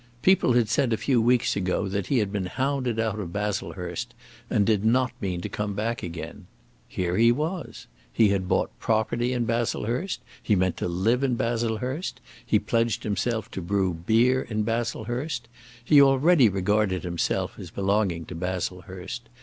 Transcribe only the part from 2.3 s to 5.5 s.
been hounded out of Baslehurst, and did not mean to